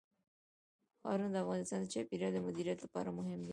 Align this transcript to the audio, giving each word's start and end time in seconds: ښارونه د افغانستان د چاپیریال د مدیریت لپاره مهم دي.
ښارونه 1.01 1.29
د 1.33 1.35
افغانستان 1.45 1.79
د 1.81 1.87
چاپیریال 1.93 2.31
د 2.35 2.39
مدیریت 2.47 2.79
لپاره 2.85 3.09
مهم 3.19 3.39
دي. 3.47 3.49